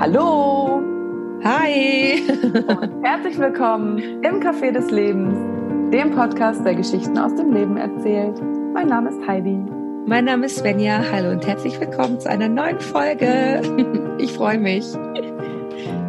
[0.00, 0.80] Hallo!
[1.44, 2.22] Hi!
[2.42, 5.34] Und herzlich willkommen im Café des Lebens,
[5.92, 8.40] dem Podcast, der Geschichten aus dem Leben erzählt.
[8.72, 9.58] Mein Name ist Heidi.
[10.06, 11.04] Mein Name ist Svenja.
[11.12, 13.60] Hallo und herzlich willkommen zu einer neuen Folge.
[14.16, 14.86] Ich freue mich.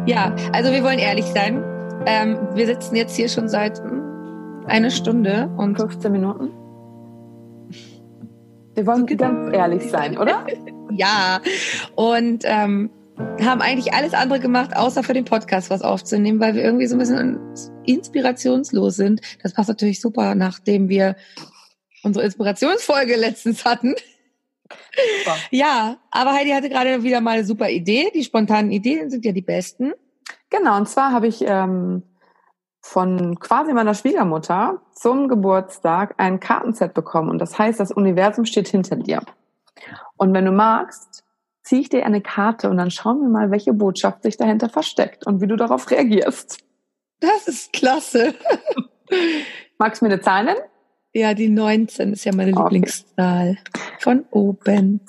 [0.06, 1.62] Ja, also wir wollen ehrlich sein.
[2.06, 6.48] Ähm, wir sitzen jetzt hier schon seit hm, einer Stunde und 15 Minuten.
[8.74, 10.46] Wir wollen ganz ehrlich sein, oder?
[10.90, 11.42] ja.
[11.94, 12.88] Und ähm,
[13.42, 16.94] haben eigentlich alles andere gemacht, außer für den Podcast was aufzunehmen, weil wir irgendwie so
[16.94, 17.38] ein bisschen
[17.84, 19.20] inspirationslos sind.
[19.42, 21.16] Das passt natürlich super, nachdem wir
[22.02, 23.94] unsere Inspirationsfolge letztens hatten.
[24.68, 25.36] Super.
[25.50, 28.10] Ja, aber Heidi hatte gerade wieder mal eine super Idee.
[28.14, 29.92] Die spontanen Ideen sind ja die besten.
[30.50, 32.02] Genau, und zwar habe ich ähm,
[32.80, 37.30] von quasi meiner Schwiegermutter zum Geburtstag ein Kartenset bekommen.
[37.30, 39.22] Und das heißt, das Universum steht hinter dir.
[40.16, 41.21] Und wenn du magst,
[41.62, 45.26] ziehe ich dir eine Karte und dann schauen wir mal, welche Botschaft sich dahinter versteckt
[45.26, 46.58] und wie du darauf reagierst.
[47.20, 48.34] Das ist klasse.
[49.78, 50.60] Magst du mir eine Zahl nennen?
[51.14, 52.62] Ja, die 19 ist ja meine okay.
[52.62, 53.58] Lieblingszahl.
[54.00, 55.00] Von oben.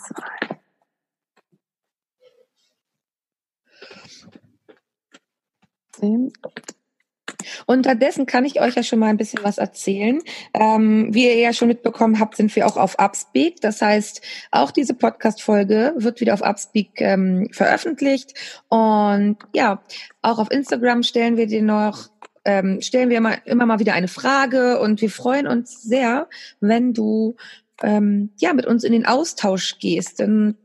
[7.65, 10.19] Unterdessen kann ich euch ja schon mal ein bisschen was erzählen.
[10.53, 13.61] Ähm, wie ihr ja schon mitbekommen habt, sind wir auch auf Upspeak.
[13.61, 18.33] Das heißt, auch diese Podcast-Folge wird wieder auf Upspeak ähm, veröffentlicht.
[18.69, 19.81] Und ja,
[20.21, 22.09] auch auf Instagram stellen wir dir noch
[22.45, 26.27] ähm, stellen wir immer, immer mal wieder eine Frage und wir freuen uns sehr,
[26.59, 27.35] wenn du
[27.81, 30.19] ähm, ja mit uns in den Austausch gehst.
[30.19, 30.55] Denn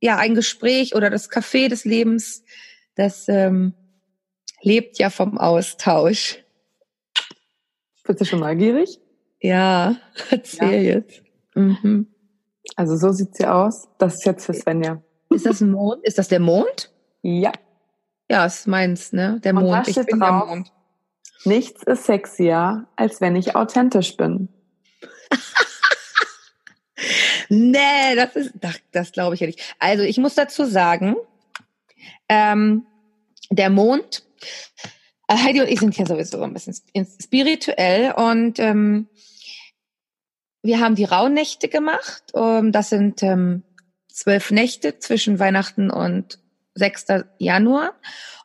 [0.00, 2.42] ja, ein Gespräch oder das Café des Lebens,
[2.94, 3.74] das ähm,
[4.62, 6.42] lebt ja vom Austausch.
[8.04, 8.98] Bist du schon neugierig?
[9.40, 9.96] Ja,
[10.30, 10.94] erzähl ja.
[10.94, 11.22] jetzt.
[11.54, 12.08] Mhm.
[12.76, 13.88] Also so sieht sie aus.
[13.98, 15.02] Das ist jetzt für Svenja.
[15.30, 16.04] Ist das ein Mond?
[16.04, 16.92] Ist das der Mond?
[17.22, 17.52] Ja.
[18.28, 19.40] Ja, ist meins, ne?
[19.42, 19.88] Der Und Mond.
[19.88, 20.72] Ich bin drauf, der Mond.
[21.44, 24.48] Nichts ist sexier, als wenn ich authentisch bin.
[27.48, 29.74] nee, das ist, das, das glaube ich ja nicht.
[29.78, 31.16] Also ich muss dazu sagen,
[32.28, 32.86] ähm,
[33.50, 34.24] der Mond
[35.30, 36.74] Heidi und ich sind ja sowieso so ein bisschen
[37.20, 39.08] spirituell und ähm,
[40.62, 42.22] wir haben die Rauhnächte gemacht.
[42.32, 43.62] Um, ähm, das sind ähm,
[44.08, 46.38] zwölf Nächte zwischen Weihnachten und
[46.74, 47.06] 6.
[47.38, 47.94] Januar.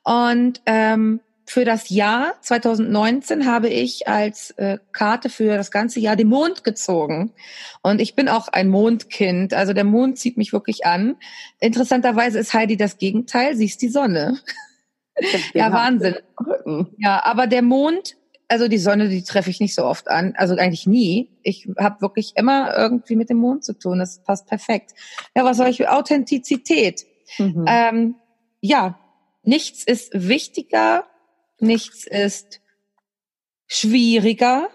[0.03, 6.15] Und ähm, für das Jahr 2019 habe ich als äh, Karte für das ganze Jahr
[6.15, 7.33] den Mond gezogen.
[7.83, 9.53] Und ich bin auch ein Mondkind.
[9.53, 11.17] Also der Mond zieht mich wirklich an.
[11.59, 13.55] Interessanterweise ist Heidi das Gegenteil.
[13.55, 14.39] Sie ist die Sonne.
[15.53, 16.15] Ja, Wahnsinn.
[16.97, 18.17] Ja, aber der Mond,
[18.47, 21.29] also die Sonne, die treffe ich nicht so oft an, also eigentlich nie.
[21.43, 23.99] Ich habe wirklich immer irgendwie mit dem Mond zu tun.
[23.99, 24.93] Das passt perfekt.
[25.35, 25.87] Ja, was soll ich?
[25.87, 27.05] Authentizität.
[27.37, 27.65] Mhm.
[27.67, 28.15] Ähm,
[28.61, 28.99] ja,
[29.43, 31.05] nichts ist wichtiger,
[31.59, 32.61] nichts ist
[33.67, 34.69] schwieriger,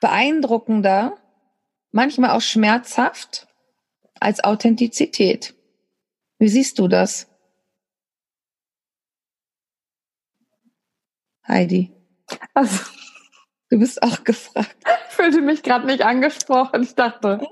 [0.00, 1.16] beeindruckender,
[1.92, 3.46] manchmal auch schmerzhaft
[4.18, 5.54] als Authentizität.
[6.38, 7.28] Wie siehst du das?
[11.46, 11.92] Heidi.
[12.54, 12.84] Also,
[13.70, 14.76] du bist auch gefragt.
[15.08, 16.82] Ich fühlte mich gerade nicht angesprochen.
[16.82, 17.46] Ich dachte,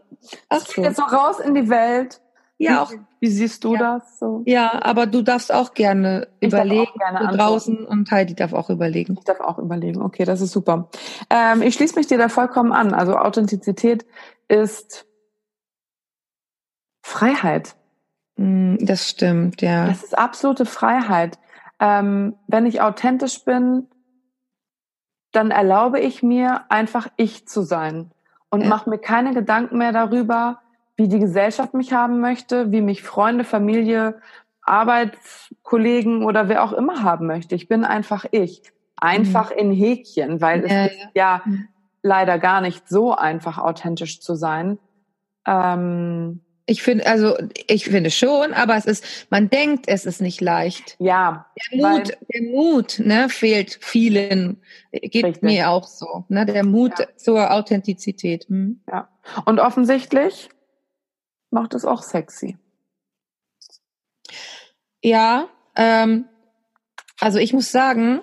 [0.48, 0.82] Ach so.
[0.82, 2.20] jetzt so raus in die Welt.
[2.56, 2.92] Ja, wie, auch.
[3.20, 3.78] Wie siehst du ja.
[3.78, 4.42] das so?
[4.46, 8.70] Ja, aber du darfst auch gerne ich überlegen auch gerne draußen und Heidi darf auch
[8.70, 9.16] überlegen.
[9.18, 10.02] Ich darf auch überlegen.
[10.02, 10.88] Okay, das ist super.
[11.28, 12.94] Ähm, ich schließe mich dir da vollkommen an.
[12.94, 14.06] Also Authentizität
[14.48, 15.06] ist
[17.02, 17.76] Freiheit.
[18.36, 19.86] Mm, das stimmt, ja.
[19.86, 21.38] Das ist absolute Freiheit
[21.80, 23.88] ähm, wenn ich authentisch bin,
[25.32, 28.10] dann erlaube ich mir einfach ich zu sein
[28.50, 28.68] und ja.
[28.68, 30.60] mache mir keine Gedanken mehr darüber,
[30.96, 34.20] wie die Gesellschaft mich haben möchte, wie mich Freunde, Familie,
[34.62, 37.54] Arbeitskollegen oder wer auch immer haben möchte.
[37.54, 38.62] Ich bin einfach ich.
[38.96, 39.58] Einfach mhm.
[39.58, 41.69] in Häkchen, weil ja, es ist ja mhm.
[42.02, 44.78] leider gar nicht so einfach, authentisch zu sein.
[45.46, 47.37] Ähm, ich finde, also
[47.67, 50.94] ich finde schon, aber es ist, man denkt, es ist nicht leicht.
[51.00, 51.50] Ja.
[51.72, 54.62] Der Mut, der Mut, ne, fehlt vielen.
[54.93, 55.43] Geht richtig.
[55.43, 56.26] mir auch so.
[56.28, 57.06] Ne, der Mut ja.
[57.17, 58.44] zur Authentizität.
[58.49, 58.82] Hm.
[58.87, 59.08] Ja.
[59.46, 60.49] Und offensichtlich
[61.50, 62.56] macht es auch sexy.
[65.02, 66.26] Ja, ähm,
[67.19, 68.20] also ich muss sagen,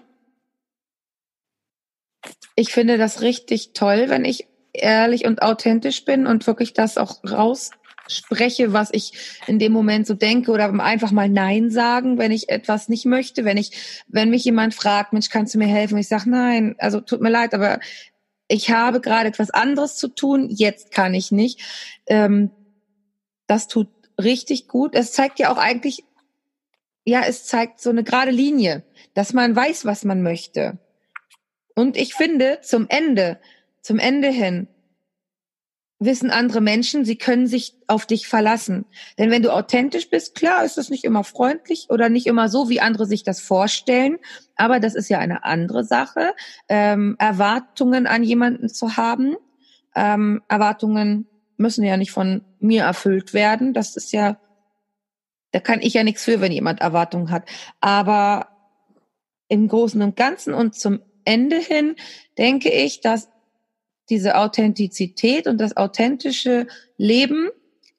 [2.55, 7.21] ich finde das richtig toll, wenn ich ehrlich und authentisch bin und wirklich das auch
[7.29, 7.71] raus
[8.07, 12.50] spreche, was ich in dem Moment so denke oder einfach mal Nein sagen, wenn ich
[12.50, 15.95] etwas nicht möchte, wenn ich, wenn mich jemand fragt, Mensch, kannst du mir helfen?
[15.95, 17.80] Und ich sage Nein, also tut mir leid, aber
[18.48, 21.59] ich habe gerade etwas anderes zu tun, jetzt kann ich nicht.
[22.07, 22.51] Ähm,
[23.45, 23.89] das tut
[24.21, 24.95] richtig gut.
[24.95, 26.04] Es zeigt ja auch eigentlich
[27.07, 28.83] ja, es zeigt so eine gerade Linie,
[29.13, 30.77] dass man weiß, was man möchte.
[31.74, 33.39] Und ich finde, zum Ende,
[33.81, 34.68] zum Ende hin,
[35.99, 38.85] wissen andere Menschen, sie können sich auf dich verlassen.
[39.17, 42.69] Denn wenn du authentisch bist, klar ist das nicht immer freundlich oder nicht immer so,
[42.69, 44.17] wie andere sich das vorstellen.
[44.55, 46.33] Aber das ist ja eine andere Sache,
[46.69, 49.35] ähm, Erwartungen an jemanden zu haben.
[49.95, 51.27] Ähm, Erwartungen
[51.57, 53.73] müssen ja nicht von mir erfüllt werden.
[53.73, 54.39] Das ist ja,
[55.51, 57.49] da kann ich ja nichts für, wenn jemand Erwartungen hat.
[57.81, 58.49] Aber
[59.47, 61.95] im Großen und Ganzen und zum Ende hin
[62.38, 63.29] denke ich, dass
[64.09, 66.68] diese Authentizität und das authentische
[66.98, 67.50] Leben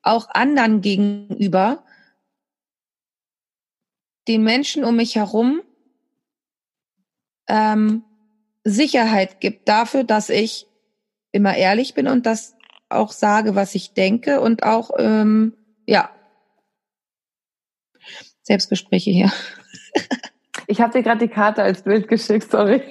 [0.03, 1.85] auch anderen gegenüber
[4.27, 5.63] den Menschen um mich herum
[7.49, 8.05] ähm,
[8.65, 10.67] Sicherheit gibt dafür, dass ich
[11.33, 12.57] immer ehrlich bin und das
[12.91, 15.55] auch sage, was ich denke und auch ähm,
[15.87, 16.11] ja
[18.43, 19.33] Selbstgespräche hier.
[20.67, 22.83] ich habe dir gerade die Karte als Bild geschickt, sorry.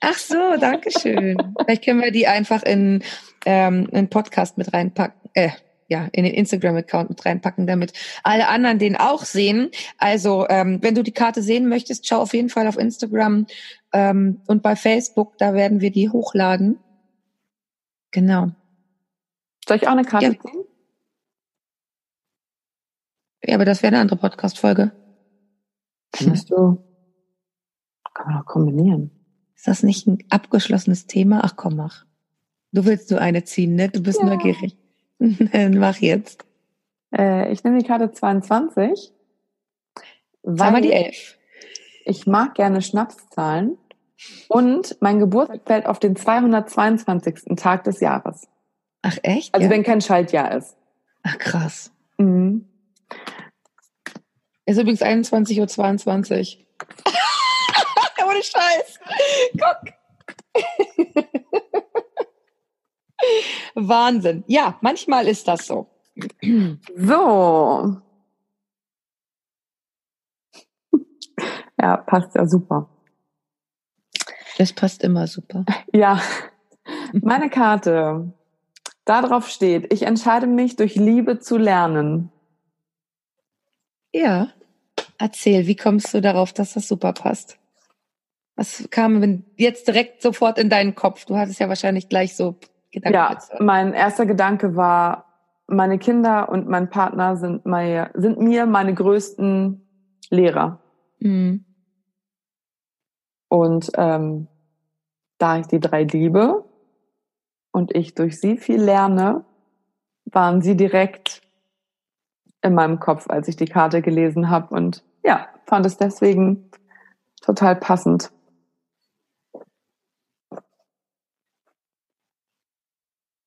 [0.00, 1.36] Ach so, danke schön.
[1.58, 3.02] Vielleicht können wir die einfach in
[3.46, 5.30] ähm, einen Podcast mit reinpacken.
[5.34, 5.50] Äh,
[5.90, 9.70] ja, in den Instagram-Account mit reinpacken, damit alle anderen den auch sehen.
[9.96, 13.46] Also, ähm, wenn du die Karte sehen möchtest, schau auf jeden Fall auf Instagram
[13.92, 16.78] ähm, und bei Facebook, da werden wir die hochladen.
[18.10, 18.50] Genau.
[19.66, 20.32] Soll ich auch eine Karte ja.
[20.32, 20.64] ziehen?
[23.44, 24.92] Ja, aber das wäre eine andere Podcast-Folge.
[26.14, 26.84] Findest du?
[28.12, 29.17] Kann man doch kombinieren.
[29.58, 31.40] Ist das nicht ein abgeschlossenes Thema?
[31.42, 32.06] Ach komm, mach.
[32.70, 33.88] Du willst nur eine ziehen, ne?
[33.88, 34.26] Du bist ja.
[34.26, 34.76] neugierig.
[35.18, 36.44] Dann mach jetzt.
[37.12, 39.12] Äh, ich nehme die Karte 22.
[40.44, 41.38] Weil die 11.
[42.04, 43.76] Ich mag gerne Schnapszahlen.
[44.48, 47.56] Und mein Geburtstag fällt auf den 222.
[47.56, 48.46] Tag des Jahres.
[49.02, 49.52] Ach echt?
[49.52, 49.70] Also ja.
[49.72, 50.76] wenn kein Schaltjahr ist.
[51.24, 51.90] Ach krass.
[52.16, 52.64] Mhm.
[54.66, 56.64] Ist übrigens 21.22 Uhr.
[58.38, 59.00] ohne Scheiß.
[59.52, 59.92] Guck.
[63.74, 64.44] Wahnsinn.
[64.46, 65.88] Ja, manchmal ist das so.
[66.96, 67.96] So.
[71.80, 72.88] Ja, passt ja super.
[74.56, 75.64] Das passt immer super.
[75.92, 76.20] Ja.
[77.12, 78.32] Meine Karte.
[79.04, 82.30] Darauf steht, ich entscheide mich durch Liebe zu lernen.
[84.12, 84.48] Ja.
[85.18, 87.58] Erzähl, wie kommst du darauf, dass das super passt?
[88.58, 91.24] Was kam jetzt direkt sofort in deinen Kopf?
[91.26, 92.56] Du hattest ja wahrscheinlich gleich so
[92.90, 93.14] Gedanken.
[93.14, 95.26] Ja, mein erster Gedanke war,
[95.68, 99.86] meine Kinder und mein Partner sind, meine, sind mir meine größten
[100.30, 100.80] Lehrer.
[101.20, 101.66] Mhm.
[103.46, 104.48] Und ähm,
[105.38, 106.64] da ich die drei liebe
[107.70, 109.44] und ich durch sie viel lerne,
[110.24, 111.42] waren sie direkt
[112.60, 114.74] in meinem Kopf, als ich die Karte gelesen habe.
[114.74, 116.72] Und ja, fand es deswegen
[117.40, 118.32] total passend.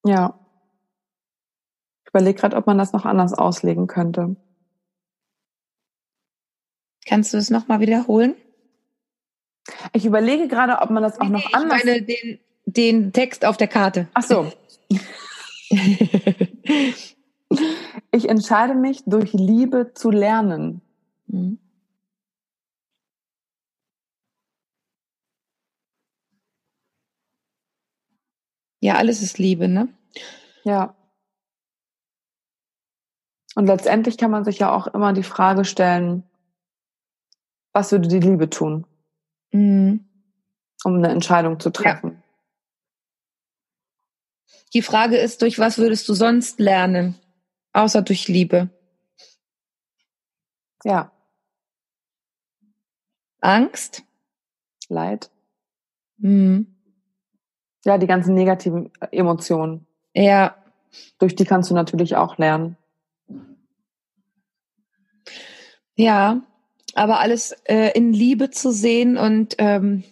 [0.05, 0.39] Ja.
[2.03, 4.35] Ich überlege gerade, ob man das noch anders auslegen könnte.
[7.05, 8.35] Kannst du es nochmal wiederholen?
[9.93, 11.79] Ich überlege gerade, ob man das auch nee, noch anders.
[11.79, 14.07] Ich meine den, den Text auf der Karte.
[14.13, 14.51] Ach so.
[18.11, 20.81] ich entscheide mich durch Liebe zu lernen.
[21.27, 21.59] Mhm.
[28.81, 29.87] Ja, alles ist Liebe, ne?
[30.63, 30.95] Ja.
[33.55, 36.23] Und letztendlich kann man sich ja auch immer die Frage stellen,
[37.73, 38.87] was würde die Liebe tun,
[39.51, 40.09] mhm.
[40.83, 42.11] um eine Entscheidung zu treffen?
[42.11, 42.17] Ja.
[44.73, 47.19] Die Frage ist, durch was würdest du sonst lernen,
[47.73, 48.69] außer durch Liebe?
[50.83, 51.11] Ja.
[53.41, 54.03] Angst?
[54.87, 55.29] Leid?
[56.17, 56.80] Mhm.
[57.83, 59.87] Ja, die ganzen negativen Emotionen.
[60.13, 60.55] Ja.
[61.19, 62.77] Durch die kannst du natürlich auch lernen.
[65.95, 66.41] Ja,
[66.95, 70.03] aber alles äh, in Liebe zu sehen und ähm,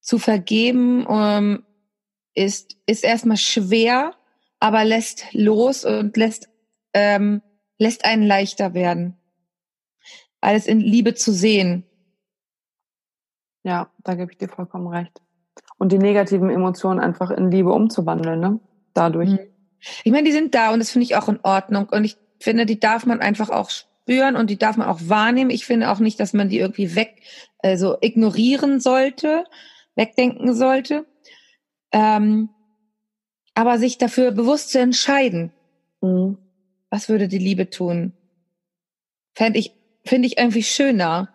[0.00, 1.64] zu vergeben ähm,
[2.34, 4.14] ist, ist erstmal schwer,
[4.58, 6.48] aber lässt los und lässt,
[6.94, 7.42] ähm,
[7.78, 9.16] lässt einen leichter werden.
[10.40, 11.84] Alles in Liebe zu sehen.
[13.62, 15.20] Ja, da gebe ich dir vollkommen recht
[15.80, 18.60] und die negativen Emotionen einfach in Liebe umzuwandeln, ne?
[18.92, 19.30] Dadurch.
[19.30, 19.38] Mhm.
[20.04, 21.88] Ich meine, die sind da und das finde ich auch in Ordnung.
[21.90, 25.48] Und ich finde, die darf man einfach auch spüren und die darf man auch wahrnehmen.
[25.48, 27.22] Ich finde auch nicht, dass man die irgendwie weg,
[27.60, 29.44] also ignorieren sollte,
[29.94, 31.06] wegdenken sollte.
[31.92, 32.50] Ähm,
[33.54, 35.50] aber sich dafür bewusst zu entscheiden,
[36.02, 36.36] mhm.
[36.90, 38.12] was würde die Liebe tun,
[39.34, 39.72] fände ich,
[40.04, 41.30] finde ich irgendwie schöner.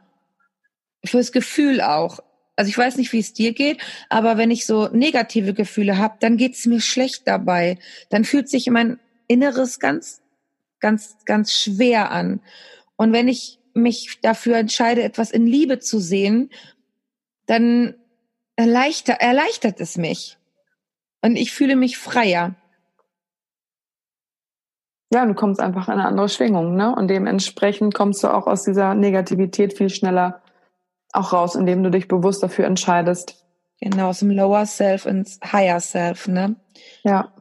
[1.03, 2.19] Fürs Gefühl auch.
[2.55, 6.15] Also ich weiß nicht, wie es dir geht, aber wenn ich so negative Gefühle habe,
[6.19, 7.77] dann geht es mir schlecht dabei.
[8.09, 10.21] Dann fühlt sich mein Inneres ganz,
[10.79, 12.41] ganz, ganz schwer an.
[12.95, 16.49] Und wenn ich mich dafür entscheide, etwas in Liebe zu sehen,
[17.45, 17.95] dann
[18.55, 20.37] erleichtert, erleichtert es mich.
[21.21, 22.55] Und ich fühle mich freier.
[25.13, 26.95] Ja, du kommst einfach in eine andere Schwingung, ne?
[26.95, 30.41] Und dementsprechend kommst du auch aus dieser Negativität viel schneller
[31.15, 33.45] auch raus, indem du dich bewusst dafür entscheidest.
[33.81, 36.55] Genau, aus dem Lower Self ins Higher Self, ne?
[37.03, 37.33] Ja.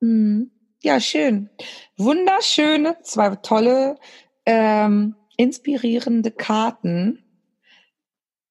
[0.00, 0.50] Mhm.
[0.82, 1.50] Ja, schön.
[1.96, 3.96] Wunderschöne, zwei tolle,
[4.44, 7.24] ähm, inspirierende Karten.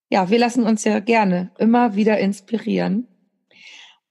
[0.10, 3.08] Ja, wir lassen uns ja gerne immer wieder inspirieren.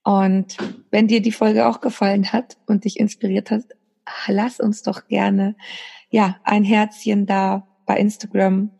[0.03, 0.57] Und
[0.91, 3.63] wenn dir die Folge auch gefallen hat und dich inspiriert hat,
[4.27, 5.55] lass uns doch gerne
[6.09, 8.71] ja ein Herzchen da bei Instagram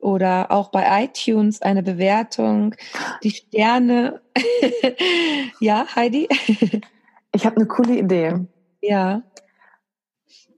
[0.00, 2.74] oder auch bei iTunes eine Bewertung,
[3.22, 4.20] die Sterne.
[5.60, 6.28] ja, Heidi.
[7.34, 8.34] ich habe eine coole Idee.
[8.80, 9.22] Ja.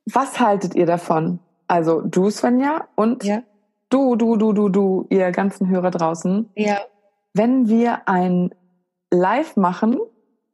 [0.06, 1.38] Was haltet ihr davon?
[1.66, 3.42] Also du, Svenja, und ja.
[3.88, 6.50] du, du, du, du, du, ihr ganzen Hörer draußen.
[6.54, 6.80] Ja.
[7.34, 8.54] Wenn wir ein
[9.11, 9.99] Live machen,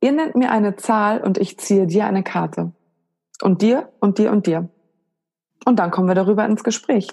[0.00, 2.72] ihr nennt mir eine Zahl und ich ziehe dir eine Karte.
[3.42, 4.68] Und dir und dir und dir.
[5.64, 7.08] Und dann kommen wir darüber ins Gespräch.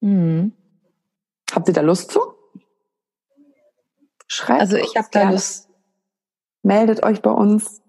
[0.00, 0.52] Mhm.
[1.52, 2.20] Habt ihr da Lust zu?
[4.26, 5.68] Schreibt also ich habe da Lust.
[6.62, 7.82] Meldet euch bei uns.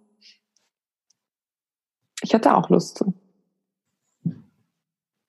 [2.22, 3.14] Ich hätte auch Lust zu.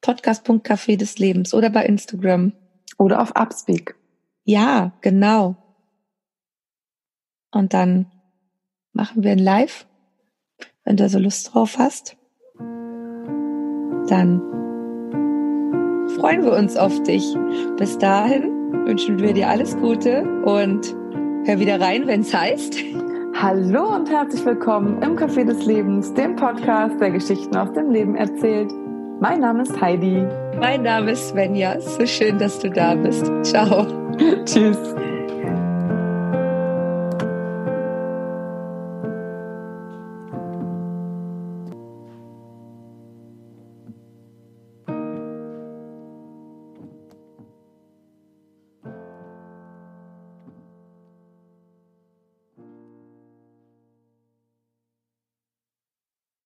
[0.01, 2.53] Podcast.café des Lebens oder bei Instagram.
[2.99, 3.97] Oder auf Upspeak.
[4.45, 5.57] Ja, genau.
[7.51, 8.11] Und dann
[8.93, 9.87] machen wir ein Live,
[10.85, 12.17] wenn du so Lust drauf hast.
[14.09, 14.64] Dann
[16.17, 17.37] freuen wir uns auf dich.
[17.77, 20.95] Bis dahin wünschen wir dir alles Gute und
[21.45, 22.77] hör wieder rein, wenn es heißt.
[23.35, 28.15] Hallo und herzlich willkommen im Café des Lebens, dem Podcast, der Geschichten aus dem Leben
[28.15, 28.73] erzählt.
[29.21, 30.25] Mein Name ist Heidi.
[30.59, 31.81] Mein Name ist Svenja.
[31.81, 33.31] So schön, dass du da bist.
[33.43, 33.87] Ciao.
[34.45, 34.95] Tschüss.